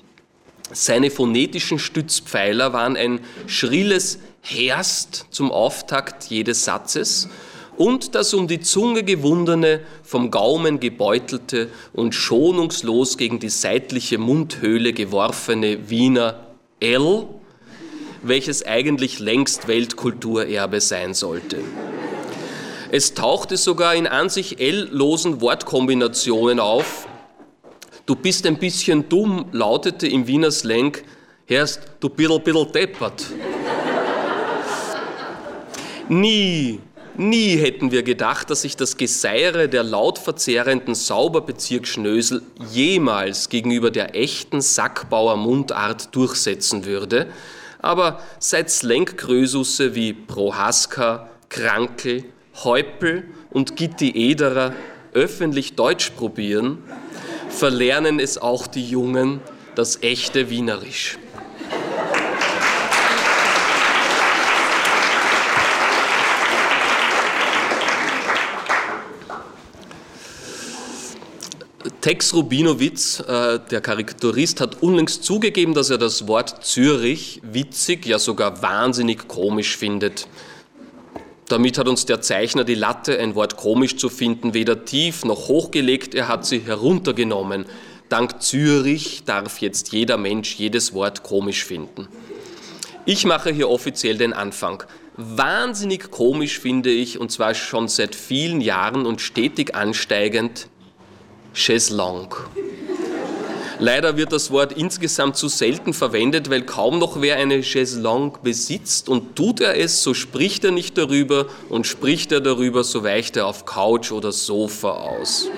Seine 0.70 1.10
phonetischen 1.10 1.78
Stützpfeiler 1.78 2.72
waren 2.72 2.96
ein 2.96 3.20
schrilles 3.46 4.18
Herst 4.42 5.26
zum 5.30 5.50
Auftakt 5.50 6.24
jedes 6.24 6.64
Satzes 6.64 7.28
und 7.76 8.14
das 8.14 8.34
um 8.34 8.48
die 8.48 8.60
Zunge 8.60 9.02
gewundene, 9.02 9.80
vom 10.02 10.30
Gaumen 10.30 10.80
gebeutelte 10.80 11.68
und 11.92 12.14
schonungslos 12.14 13.16
gegen 13.16 13.38
die 13.38 13.48
seitliche 13.48 14.18
Mundhöhle 14.18 14.92
geworfene 14.92 15.88
Wiener 15.88 16.48
L, 16.80 17.26
welches 18.22 18.66
eigentlich 18.66 19.18
längst 19.18 19.68
Weltkulturerbe 19.68 20.80
sein 20.80 21.14
sollte. 21.14 21.58
Es 22.90 23.14
tauchte 23.14 23.56
sogar 23.56 23.94
in 23.94 24.06
an 24.06 24.28
sich 24.28 24.60
L-losen 24.60 25.40
Wortkombinationen 25.40 26.58
auf, 26.60 27.08
Du 28.08 28.16
bist 28.16 28.46
ein 28.46 28.56
bisschen 28.56 29.06
dumm, 29.10 29.50
lautete 29.52 30.08
im 30.08 30.26
Wiener 30.26 30.50
Slang, 30.50 30.96
Herst, 31.44 31.82
du 32.00 32.08
biddel, 32.08 32.40
biddel 32.40 32.64
deppert. 32.64 33.22
nie, 36.08 36.80
nie 37.18 37.56
hätten 37.58 37.90
wir 37.90 38.02
gedacht, 38.02 38.48
dass 38.48 38.62
sich 38.62 38.78
das 38.78 38.96
Geseire 38.96 39.68
der 39.68 39.82
lautverzehrenden 39.82 40.94
Sauberbezirksschnösel 40.94 42.40
jemals 42.70 43.50
gegenüber 43.50 43.90
der 43.90 44.16
echten 44.16 44.62
Sackbauer 44.62 45.36
Mundart 45.36 46.14
durchsetzen 46.16 46.86
würde. 46.86 47.26
Aber 47.80 48.20
seit 48.38 48.70
Slangkrösusse 48.70 49.94
wie 49.94 50.12
Prohaska, 50.12 51.30
Krankel, 51.48 52.24
Häupl 52.64 53.24
und 53.50 53.76
Gitti 53.76 54.10
Ederer 54.10 54.74
öffentlich 55.14 55.74
Deutsch 55.76 56.10
probieren, 56.10 56.78
verlernen 57.48 58.20
es 58.20 58.38
auch 58.38 58.66
die 58.66 58.86
Jungen, 58.86 59.40
das 59.74 60.02
echte 60.02 60.50
Wienerisch. 60.50 61.18
Tex 72.08 72.32
Rubinowitz, 72.32 73.20
äh, 73.20 73.60
der 73.70 73.82
Karikaturist, 73.82 74.62
hat 74.62 74.82
unlängst 74.82 75.24
zugegeben, 75.24 75.74
dass 75.74 75.90
er 75.90 75.98
das 75.98 76.26
Wort 76.26 76.64
Zürich 76.64 77.42
witzig, 77.42 78.06
ja 78.06 78.18
sogar 78.18 78.62
wahnsinnig 78.62 79.28
komisch 79.28 79.76
findet. 79.76 80.26
Damit 81.48 81.76
hat 81.76 81.86
uns 81.86 82.06
der 82.06 82.22
Zeichner 82.22 82.64
die 82.64 82.76
Latte, 82.76 83.18
ein 83.18 83.34
Wort 83.34 83.58
komisch 83.58 83.98
zu 83.98 84.08
finden, 84.08 84.54
weder 84.54 84.86
tief 84.86 85.26
noch 85.26 85.48
hochgelegt, 85.48 86.14
er 86.14 86.28
hat 86.28 86.46
sie 86.46 86.60
heruntergenommen. 86.60 87.66
Dank 88.08 88.40
Zürich 88.40 89.24
darf 89.26 89.58
jetzt 89.58 89.92
jeder 89.92 90.16
Mensch 90.16 90.54
jedes 90.54 90.94
Wort 90.94 91.22
komisch 91.22 91.62
finden. 91.62 92.08
Ich 93.04 93.26
mache 93.26 93.52
hier 93.52 93.68
offiziell 93.68 94.16
den 94.16 94.32
Anfang. 94.32 94.82
Wahnsinnig 95.18 96.10
komisch 96.10 96.58
finde 96.58 96.88
ich, 96.88 97.18
und 97.18 97.30
zwar 97.30 97.54
schon 97.54 97.86
seit 97.86 98.14
vielen 98.14 98.62
Jahren 98.62 99.04
und 99.04 99.20
stetig 99.20 99.74
ansteigend, 99.74 100.68
Chaiselong. 101.58 102.34
Leider 103.80 104.16
wird 104.16 104.32
das 104.32 104.52
Wort 104.52 104.72
insgesamt 104.72 105.36
zu 105.36 105.48
selten 105.48 105.92
verwendet, 105.92 106.50
weil 106.50 106.62
kaum 106.62 107.00
noch 107.00 107.20
wer 107.20 107.36
eine 107.36 107.62
Chaiselong 107.62 108.38
besitzt 108.44 109.08
und 109.08 109.34
tut 109.34 109.60
er 109.60 109.76
es, 109.76 110.04
so 110.04 110.14
spricht 110.14 110.62
er 110.64 110.70
nicht 110.70 110.96
darüber 110.96 111.46
und 111.68 111.84
spricht 111.84 112.30
er 112.30 112.40
darüber, 112.40 112.84
so 112.84 113.02
weicht 113.02 113.36
er 113.36 113.46
auf 113.46 113.64
Couch 113.64 114.12
oder 114.12 114.30
Sofa 114.30 114.92
aus. 114.92 115.48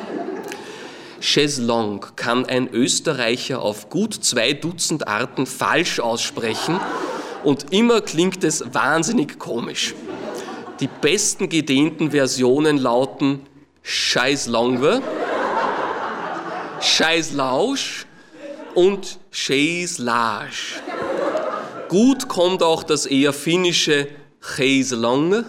Chaiselong 1.20 2.06
kann 2.16 2.46
ein 2.46 2.72
Österreicher 2.72 3.60
auf 3.60 3.90
gut 3.90 4.14
zwei 4.14 4.54
Dutzend 4.54 5.06
Arten 5.06 5.44
falsch 5.44 6.00
aussprechen 6.00 6.80
und 7.44 7.74
immer 7.74 8.00
klingt 8.00 8.42
es 8.42 8.64
wahnsinnig 8.72 9.38
komisch. 9.38 9.94
Die 10.80 10.88
besten 11.02 11.50
gedehnten 11.50 12.10
Versionen 12.12 12.78
lauten 12.78 13.40
Scheißlongwe, 13.82 15.02
Scheißlausch 16.80 18.06
und 18.74 19.18
Scheislage. 19.30 20.50
Gut 21.88 22.28
kommt 22.28 22.62
auch 22.62 22.82
das 22.82 23.06
eher 23.06 23.32
finnische 23.32 24.08
Cheislange 24.40 25.44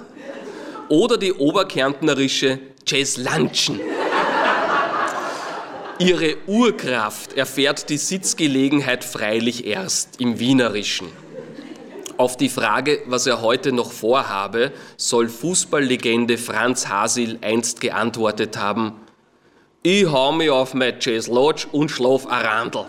oder 0.90 1.18
die 1.18 1.34
oberkärntnerische 1.34 2.60
Cheslanchen. 2.86 3.80
Ihre 6.00 6.36
Urkraft 6.48 7.34
erfährt 7.34 7.90
die 7.90 7.98
Sitzgelegenheit 7.98 9.04
freilich 9.04 9.66
erst 9.66 10.20
im 10.20 10.40
Wienerischen. 10.40 11.08
Auf 12.18 12.38
die 12.38 12.50
Frage, 12.50 13.02
was 13.06 13.28
er 13.28 13.42
heute 13.42 13.72
noch 13.72 13.92
vorhabe, 13.92 14.72
soll 14.98 15.30
Fußballlegende 15.30 16.38
Franz 16.38 16.88
Hasil 16.88 17.38
einst 17.42 17.82
geantwortet 17.82 18.58
haben, 18.58 18.94
ich 19.84 20.06
hau 20.06 20.32
mich 20.32 20.52
auf 20.52 20.76
mein 20.76 20.96
Jazz 21.00 21.28
Lodge 21.28 21.66
und 21.72 21.90
schlaf 21.90 22.28
ein 22.28 22.46
Randl. 22.46 22.86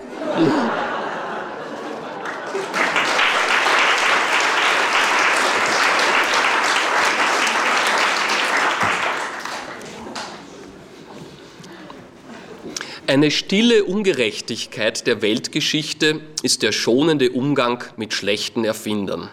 Eine 13.06 13.30
stille 13.30 13.84
Ungerechtigkeit 13.84 15.06
der 15.06 15.22
Weltgeschichte 15.22 16.20
ist 16.42 16.62
der 16.62 16.72
schonende 16.72 17.30
Umgang 17.30 17.84
mit 17.96 18.12
schlechten 18.12 18.64
Erfindern. 18.64 19.28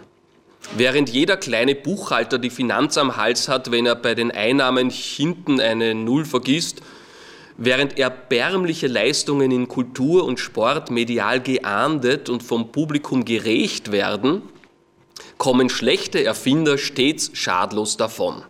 Während 0.76 1.10
jeder 1.10 1.38
kleine 1.38 1.76
Buchhalter 1.76 2.40
die 2.40 2.50
Finanz 2.50 2.98
am 2.98 3.18
Hals 3.18 3.48
hat, 3.48 3.72
wenn 3.72 3.86
er 3.86 3.96
bei 3.96 4.16
den 4.16 4.32
Einnahmen 4.32 4.90
hinten 4.90 5.60
eine 5.60 5.96
Null 5.96 6.26
vergisst, 6.26 6.82
während 7.60 8.00
erbärmliche 8.00 8.88
Leistungen 8.88 9.52
in 9.52 9.68
Kultur 9.68 10.24
und 10.24 10.40
Sport 10.40 10.90
medial 10.92 11.42
geahndet 11.42 12.30
und 12.30 12.42
vom 12.42 12.72
Publikum 12.72 13.26
gerecht 13.26 13.92
werden, 13.92 14.42
kommen 15.38 15.70
schlechte 15.70 16.24
Erfinder 16.24 16.78
stets 16.78 17.32
schadlos 17.34 17.98
davon. 17.98 18.44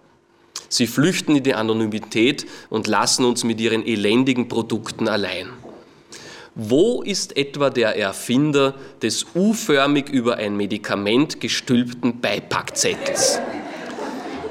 Sie 0.70 0.86
flüchten 0.86 1.36
in 1.36 1.44
die 1.44 1.56
Anonymität 1.56 2.46
und 2.70 2.86
lassen 2.86 3.26
uns 3.26 3.44
mit 3.44 3.60
ihren 3.60 3.86
elendigen 3.86 4.48
Produkten 4.48 5.08
allein. 5.08 5.50
Wo 6.54 7.02
ist 7.02 7.36
etwa 7.38 7.72
der 7.72 7.98
Erfinder 7.98 8.76
des 9.02 9.26
U-förmig 9.34 10.10
über 10.10 10.38
ein 10.38 10.56
Medikament 10.56 11.40
gestülpten 11.40 12.22
Beipackzettels? 12.22 13.40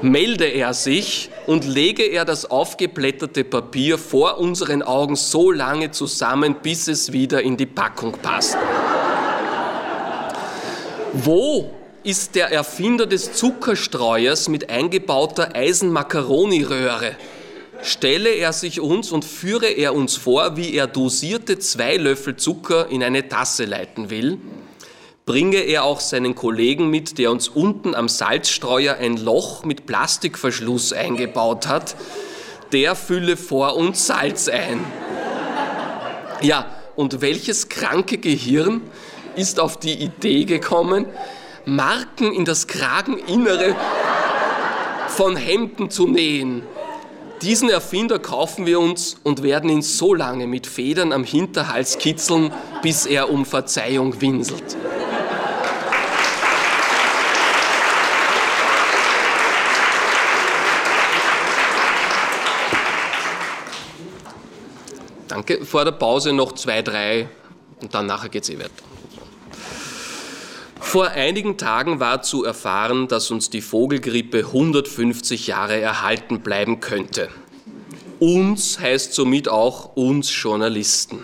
Melde 0.01 0.45
er 0.45 0.73
sich 0.73 1.29
und 1.49 1.65
lege 1.65 2.03
er 2.03 2.25
das 2.25 2.51
aufgeblätterte 2.51 3.43
Papier 3.43 3.97
vor 3.97 4.37
unseren 4.37 4.83
Augen 4.83 5.15
so 5.15 5.49
lange 5.49 5.89
zusammen, 5.89 6.57
bis 6.61 6.87
es 6.87 7.11
wieder 7.11 7.41
in 7.41 7.57
die 7.57 7.65
Packung 7.65 8.11
passt. 8.11 8.55
Wo 11.11 11.71
ist 12.03 12.35
der 12.35 12.51
Erfinder 12.51 13.07
des 13.07 13.33
Zuckerstreuers 13.33 14.47
mit 14.47 14.69
eingebauter 14.69 15.55
Eisenmakaroniröhre? 15.55 17.15
Stelle 17.81 18.29
er 18.29 18.53
sich 18.53 18.79
uns 18.79 19.11
und 19.11 19.25
führe 19.25 19.71
er 19.71 19.95
uns 19.95 20.17
vor, 20.17 20.55
wie 20.55 20.75
er 20.75 20.85
dosierte 20.85 21.57
zwei 21.57 21.97
Löffel 21.97 22.35
Zucker 22.35 22.89
in 22.91 23.01
eine 23.01 23.27
Tasse 23.27 23.65
leiten 23.65 24.11
will? 24.11 24.37
Bringe 25.29 25.57
er 25.57 25.83
auch 25.83 25.99
seinen 25.99 26.33
Kollegen 26.33 26.89
mit, 26.89 27.19
der 27.19 27.29
uns 27.29 27.49
unten 27.49 27.93
am 27.93 28.09
Salzstreuer 28.09 28.95
ein 28.95 29.15
Loch 29.15 29.63
mit 29.63 29.85
Plastikverschluss 29.85 30.91
eingebaut 30.91 31.67
hat. 31.67 31.95
Der 32.71 32.95
fülle 32.95 33.37
vor 33.37 33.75
uns 33.75 34.07
Salz 34.07 34.49
ein. 34.49 34.83
Ja, 36.41 36.65
und 36.95 37.21
welches 37.21 37.69
kranke 37.69 38.17
Gehirn 38.17 38.81
ist 39.35 39.59
auf 39.59 39.77
die 39.77 40.01
Idee 40.01 40.45
gekommen, 40.45 41.05
Marken 41.63 42.33
in 42.33 42.43
das 42.43 42.65
Krageninnere 42.65 43.75
von 45.09 45.35
Hemden 45.35 45.91
zu 45.91 46.07
nähen? 46.07 46.63
Diesen 47.43 47.69
Erfinder 47.69 48.17
kaufen 48.17 48.65
wir 48.65 48.79
uns 48.79 49.17
und 49.23 49.43
werden 49.43 49.69
ihn 49.69 49.83
so 49.83 50.15
lange 50.15 50.47
mit 50.47 50.65
Federn 50.65 51.13
am 51.13 51.23
Hinterhals 51.23 51.99
kitzeln, 51.99 52.51
bis 52.81 53.05
er 53.05 53.29
um 53.29 53.45
Verzeihung 53.45 54.19
winselt. 54.21 54.75
Danke. 65.39 65.65
Vor 65.65 65.85
der 65.85 65.93
Pause 65.93 66.33
noch 66.33 66.51
zwei, 66.51 66.81
drei 66.81 67.29
und 67.81 67.93
dann 67.93 68.07
nachher 68.07 68.27
geht 68.27 68.43
es 68.43 68.49
eh 68.49 68.59
weiter. 68.59 68.71
Vor 70.81 71.07
einigen 71.07 71.55
Tagen 71.55 72.01
war 72.01 72.23
zu 72.23 72.43
erfahren, 72.43 73.07
dass 73.07 73.31
uns 73.31 73.49
die 73.49 73.61
Vogelgrippe 73.61 74.39
150 74.39 75.47
Jahre 75.47 75.79
erhalten 75.79 76.41
bleiben 76.41 76.81
könnte. 76.81 77.29
Uns 78.19 78.81
heißt 78.81 79.13
somit 79.13 79.47
auch 79.47 79.95
uns 79.95 80.29
Journalisten. 80.43 81.23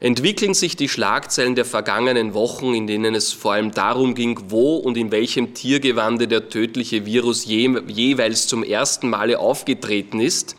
Entwickeln 0.00 0.54
sich 0.54 0.74
die 0.74 0.88
Schlagzeilen 0.88 1.54
der 1.54 1.64
vergangenen 1.64 2.34
Wochen, 2.34 2.74
in 2.74 2.88
denen 2.88 3.14
es 3.14 3.32
vor 3.32 3.52
allem 3.52 3.70
darum 3.70 4.16
ging, 4.16 4.36
wo 4.48 4.78
und 4.78 4.96
in 4.96 5.12
welchem 5.12 5.54
Tiergewande 5.54 6.26
der 6.26 6.48
tödliche 6.48 7.06
Virus 7.06 7.44
je, 7.44 7.72
jeweils 7.86 8.48
zum 8.48 8.64
ersten 8.64 9.08
Male 9.08 9.38
aufgetreten 9.38 10.18
ist, 10.18 10.56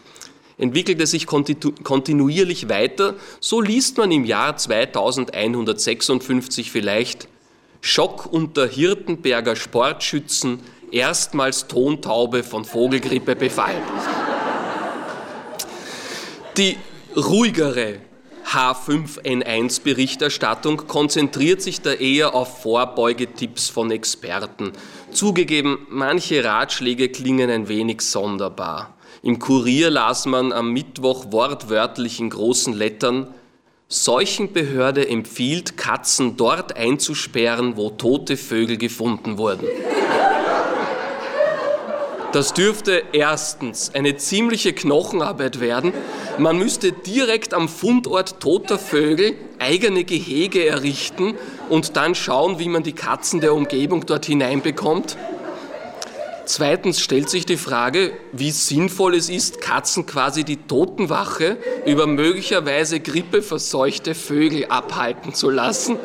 entwickelte 0.63 1.05
sich 1.05 1.27
kontinuierlich 1.27 2.69
weiter. 2.69 3.13
So 3.39 3.61
liest 3.61 3.97
man 3.97 4.11
im 4.11 4.25
Jahr 4.25 4.57
2156 4.57 6.71
vielleicht 6.71 7.27
Schock 7.81 8.31
unter 8.31 8.65
Hirtenberger 8.65 9.57
Sportschützen, 9.57 10.61
erstmals 10.89 11.67
Tontaube 11.67 12.43
von 12.43 12.63
Vogelgrippe 12.63 13.35
befallen. 13.35 13.83
Die 16.57 16.77
ruhigere 17.15 17.99
H5N1-Berichterstattung 18.45 20.87
konzentriert 20.87 21.61
sich 21.61 21.81
da 21.81 21.91
eher 21.91 22.33
auf 22.35 22.61
Vorbeugetipps 22.61 23.67
von 23.69 23.91
Experten. 23.91 24.71
Zugegeben, 25.11 25.85
manche 25.89 26.41
Ratschläge 26.43 27.09
klingen 27.09 27.49
ein 27.49 27.67
wenig 27.67 28.01
sonderbar. 28.01 28.92
Im 29.25 29.39
Kurier 29.39 29.89
las 29.89 30.25
man 30.25 30.51
am 30.51 30.73
Mittwoch 30.73 31.31
wortwörtlich 31.31 32.19
in 32.19 32.29
großen 32.29 32.73
Lettern, 32.73 33.33
Seuchenbehörde 33.87 35.07
empfiehlt, 35.07 35.77
Katzen 35.77 36.35
dort 36.35 36.75
einzusperren, 36.75 37.77
wo 37.77 37.89
tote 37.89 38.35
Vögel 38.35 38.75
gefunden 38.75 39.37
wurden. 39.37 39.65
Das 42.33 42.53
dürfte 42.53 43.01
erstens 43.13 43.95
eine 43.95 44.17
ziemliche 44.17 44.73
Knochenarbeit 44.73 45.61
werden. 45.61 45.93
Man 46.37 46.57
müsste 46.57 46.91
direkt 46.91 47.53
am 47.53 47.69
Fundort 47.69 48.41
toter 48.41 48.77
Vögel 48.77 49.35
eigene 49.57 50.03
Gehege 50.03 50.65
errichten 50.65 51.35
und 51.69 51.95
dann 51.95 52.13
schauen, 52.13 52.59
wie 52.59 52.67
man 52.67 52.83
die 52.83 52.91
Katzen 52.91 53.39
der 53.39 53.53
Umgebung 53.53 54.05
dort 54.05 54.25
hineinbekommt. 54.25 55.15
Zweitens 56.45 56.99
stellt 56.99 57.29
sich 57.29 57.45
die 57.45 57.57
Frage, 57.57 58.11
wie 58.33 58.51
sinnvoll 58.51 59.15
es 59.15 59.29
ist, 59.29 59.61
Katzen 59.61 60.05
quasi 60.05 60.43
die 60.43 60.57
Totenwache 60.57 61.57
über 61.85 62.05
möglicherweise 62.05 62.99
grippeverseuchte 62.99 64.13
Vögel 64.13 64.65
abhalten 64.65 65.33
zu 65.33 65.49
lassen. 65.49 65.97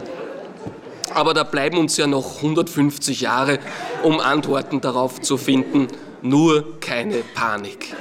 Aber 1.13 1.35
da 1.35 1.43
bleiben 1.43 1.77
uns 1.79 1.97
ja 1.97 2.07
noch 2.07 2.37
150 2.37 3.23
Jahre, 3.23 3.59
um 4.05 4.21
Antworten 4.21 4.81
darauf 4.81 5.21
zu 5.21 5.39
finden. 5.39 5.89
Nur 6.23 6.79
keine 6.81 7.19
Panik. 7.35 7.95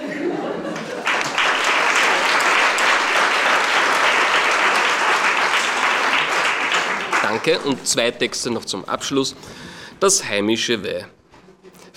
Danke. 7.23 7.59
Und 7.59 7.87
zwei 7.87 8.11
Texte 8.11 8.51
noch 8.51 8.65
zum 8.65 8.85
Abschluss. 8.85 9.35
Das 9.99 10.23
heimische 10.23 10.83
Weh. 10.83 11.03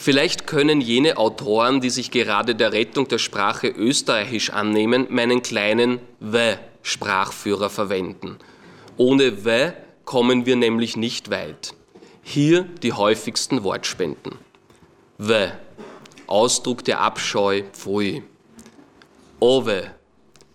Vielleicht 0.03 0.47
können 0.47 0.81
jene 0.81 1.19
Autoren, 1.19 1.83
die 1.83 1.91
sich 1.91 2.11
gerade 2.11 2.55
der 2.55 2.73
Rettung 2.73 3.07
der 3.09 3.19
Sprache 3.19 3.69
Österreichisch 3.69 4.49
annehmen, 4.49 5.07
meinen 5.11 5.43
kleinen 5.43 5.99
W-Sprachführer 6.21 7.69
verwenden. 7.69 8.39
Ohne 8.97 9.45
W 9.45 9.73
kommen 10.07 10.47
wir 10.47 10.57
nämlich 10.57 10.97
nicht 10.97 11.31
weit. 11.31 11.75
Hier 12.23 12.63
die 12.83 12.95
häufigsten 12.95 13.63
Wortspenden. 13.63 14.37
W, 15.19 15.49
Ausdruck 16.27 16.83
der 16.83 17.03
Abscheu, 17.03 17.65
Pfui. 17.71 18.23
Owe, 19.39 19.91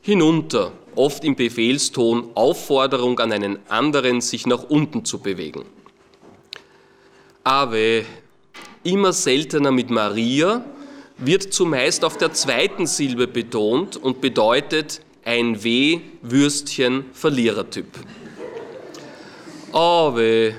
hinunter, 0.02 0.72
oft 0.96 1.24
im 1.24 1.36
Befehlston, 1.36 2.32
Aufforderung 2.34 3.20
an 3.20 3.32
einen 3.32 3.60
anderen, 3.70 4.22
sich 4.22 4.48
nach 4.48 4.64
unten 4.64 5.06
zu 5.06 5.20
bewegen. 5.20 5.66
Ave, 7.44 8.06
immer 8.86 9.12
seltener 9.12 9.72
mit 9.72 9.90
Maria, 9.90 10.64
wird 11.18 11.54
zumeist 11.54 12.06
auf 12.06 12.18
der 12.18 12.34
zweiten 12.34 12.88
Silbe 12.88 13.28
betont 13.28 13.98
und 13.98 14.22
bedeutet 14.22 15.02
ein 15.24 15.64
W, 15.64 16.02
Würstchen, 16.22 17.06
Verlierertyp. 17.14 17.88
Ave, 19.72 20.56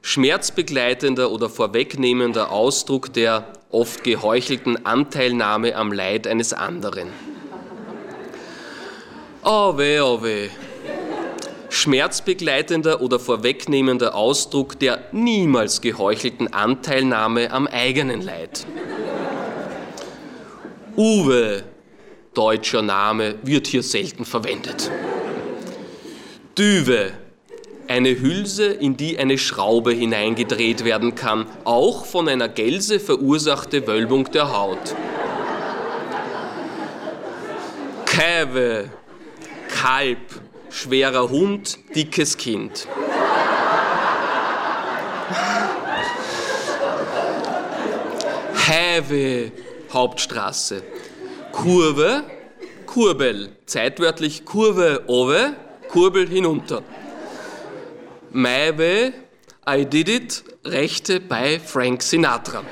schmerzbegleitender 0.00 1.30
oder 1.30 1.48
vorwegnehmender 1.48 2.50
Ausdruck 2.50 3.12
der 3.12 3.52
oft 3.70 4.02
geheuchelten 4.02 4.84
Anteilnahme 4.86 5.76
am 5.76 5.92
Leid 5.92 6.26
eines 6.26 6.52
anderen. 6.52 7.08
Ave, 9.42 10.00
ave, 10.00 10.50
schmerzbegleitender 11.72 13.00
oder 13.00 13.18
vorwegnehmender 13.18 14.14
Ausdruck 14.14 14.78
der 14.78 15.00
niemals 15.12 15.80
geheuchelten 15.80 16.52
Anteilnahme 16.52 17.50
am 17.50 17.66
eigenen 17.66 18.20
Leid. 18.20 18.66
Uwe, 20.96 21.64
deutscher 22.34 22.82
Name, 22.82 23.36
wird 23.42 23.66
hier 23.66 23.82
selten 23.82 24.24
verwendet. 24.24 24.90
Düwe, 26.58 27.12
eine 27.88 28.20
Hülse, 28.20 28.66
in 28.66 28.96
die 28.98 29.18
eine 29.18 29.38
Schraube 29.38 29.92
hineingedreht 29.92 30.84
werden 30.84 31.14
kann, 31.14 31.46
auch 31.64 32.04
von 32.04 32.28
einer 32.28 32.48
Gelse 32.48 33.00
verursachte 33.00 33.86
Wölbung 33.86 34.30
der 34.30 34.52
Haut. 34.52 34.94
Käwe, 38.04 38.90
Kalb, 39.68 40.18
schwerer 40.72 41.28
Hund, 41.28 41.78
dickes 41.94 42.36
Kind. 42.36 42.88
Häve, 48.66 49.52
Hauptstraße. 49.92 50.82
Kurve, 51.52 52.24
Kurbel, 52.86 53.56
zeitwörtlich 53.66 54.44
Kurve 54.44 55.04
owe, 55.08 55.54
Kurbel 55.88 56.26
hinunter. 56.28 56.82
Maiwe, 58.30 59.12
I 59.68 59.84
did 59.84 60.08
it, 60.08 60.44
Rechte 60.64 61.20
bei 61.20 61.60
Frank 61.60 62.02
Sinatra. 62.02 62.62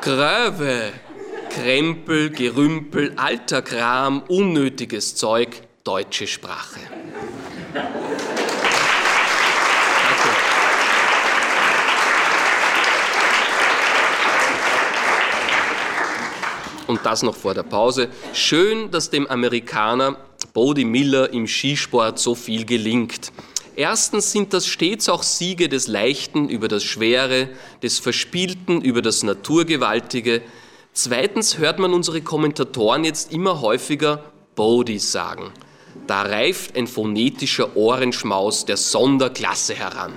Gröwe, 0.00 0.92
Krempel, 1.50 2.30
Gerümpel, 2.30 3.12
alter 3.16 3.60
Kram, 3.60 4.22
unnötiges 4.28 5.14
Zeug, 5.14 5.67
deutsche 5.88 6.26
Sprache. 6.26 6.80
Und 16.86 17.00
das 17.06 17.22
noch 17.22 17.34
vor 17.34 17.54
der 17.54 17.62
Pause. 17.62 18.10
Schön, 18.34 18.90
dass 18.90 19.08
dem 19.08 19.26
Amerikaner 19.28 20.18
Bodie 20.52 20.84
Miller 20.84 21.32
im 21.32 21.46
Skisport 21.46 22.18
so 22.18 22.34
viel 22.34 22.66
gelingt. 22.66 23.32
Erstens 23.74 24.30
sind 24.30 24.52
das 24.52 24.66
stets 24.66 25.08
auch 25.08 25.22
Siege 25.22 25.70
des 25.70 25.86
Leichten 25.86 26.50
über 26.50 26.68
das 26.68 26.84
Schwere, 26.84 27.48
des 27.82 27.98
Verspielten 27.98 28.82
über 28.82 29.00
das 29.00 29.22
Naturgewaltige. 29.22 30.42
Zweitens 30.92 31.56
hört 31.56 31.78
man 31.78 31.94
unsere 31.94 32.20
Kommentatoren 32.20 33.04
jetzt 33.04 33.32
immer 33.32 33.62
häufiger 33.62 34.22
Bodie 34.54 34.98
sagen. 34.98 35.50
Da 36.08 36.22
reift 36.22 36.74
ein 36.74 36.86
phonetischer 36.86 37.76
Ohrenschmaus 37.76 38.64
der 38.64 38.78
Sonderklasse 38.78 39.74
heran. 39.74 40.14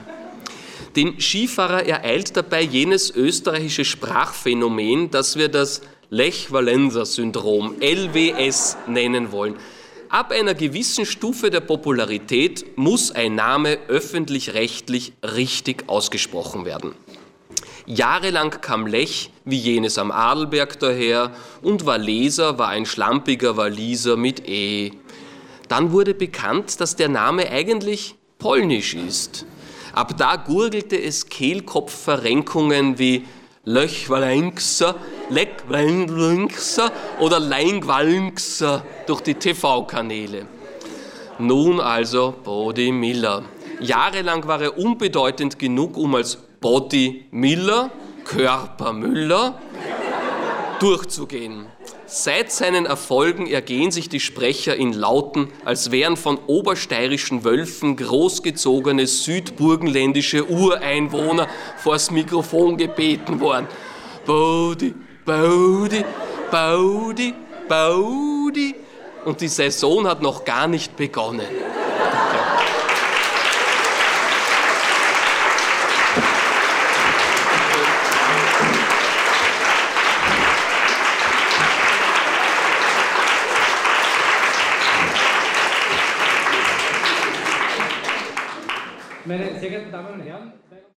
Den 0.96 1.20
Skifahrer 1.20 1.86
ereilt 1.86 2.36
dabei 2.38 2.62
jenes 2.62 3.12
österreichische 3.12 3.84
Sprachphänomen, 3.84 5.12
das 5.12 5.36
wir 5.36 5.50
das 5.50 5.82
Lech-Walenser-Syndrom, 6.10 7.76
LWS, 7.82 8.78
nennen 8.88 9.34
wollen. 9.34 9.56
Ab 10.08 10.32
einer 10.32 10.54
gewissen 10.54 11.06
Stufe 11.06 11.50
der 11.50 11.60
Popularität 11.60 12.78
muss 12.78 13.12
ein 13.12 13.36
Name 13.36 13.78
öffentlich-rechtlich 13.90 15.12
richtig 15.24 15.90
ausgesprochen 15.90 16.64
werden. 16.64 16.94
Jahrelang 17.86 18.50
kam 18.62 18.88
Lech 18.88 19.32
wie 19.44 19.58
jenes 19.58 19.98
am 19.98 20.12
Adelberg 20.12 20.80
daher 20.80 21.32
und 21.62 21.86
Waleser 21.86 22.58
war 22.58 22.70
ein 22.70 22.86
schlampiger 22.86 23.58
Waliser 23.58 24.16
mit 24.16 24.48
E. 24.48 24.92
Dann 25.72 25.94
wurde 25.94 26.14
bekannt, 26.14 26.82
dass 26.82 26.98
der 26.98 27.08
Name 27.08 27.50
eigentlich 27.50 28.16
polnisch 28.40 28.94
ist. 28.94 29.46
Ab 29.94 30.18
da 30.18 30.36
gurgelte 30.36 31.02
es 31.02 31.28
Kehlkopfverrenkungen 31.28 33.00
wie 33.00 33.26
Löchwalinkser, 33.64 34.96
Leckwalinkser 35.30 36.92
oder 37.22 37.40
Leingwalinkser 37.40 38.84
durch 39.08 39.22
die 39.22 39.36
TV-Kanäle. 39.36 40.46
Nun 41.40 41.80
also 41.80 42.34
Body 42.44 42.92
Miller. 42.92 43.44
Jahrelang 43.80 44.46
war 44.48 44.62
er 44.62 44.78
unbedeutend 44.78 45.58
genug, 45.58 45.96
um 45.96 46.16
als 46.16 46.36
Body 46.60 47.28
Miller, 47.32 47.92
Körper 48.26 48.92
Müller, 48.92 49.62
durchzugehen. 50.82 51.68
Seit 52.08 52.52
seinen 52.52 52.86
Erfolgen 52.86 53.48
ergehen 53.48 53.92
sich 53.92 54.10
die 54.10 54.20
Sprecher 54.20 54.76
in 54.76 54.94
Lauten, 54.94 55.48
als 55.64 55.92
wären 55.92 56.18
von 56.18 56.40
obersteirischen 56.48 57.44
Wölfen 57.44 57.96
großgezogene 57.96 59.08
südburgenländische 59.08 60.46
Ureinwohner 60.50 61.48
vors 61.78 62.12
Mikrofon 62.12 62.78
gebeten 62.78 63.40
worden. 63.40 63.68
Bodi, 64.26 64.94
Bodi, 65.24 66.04
Bodi, 66.50 67.34
Bodi. 67.70 68.76
Und 69.24 69.40
die 69.40 69.48
Saison 69.48 70.08
hat 70.08 70.22
noch 70.22 70.44
gar 70.46 70.68
nicht 70.68 70.96
begonnen. 70.98 71.46
ඒක 89.64 89.74
තමයි 89.94 90.31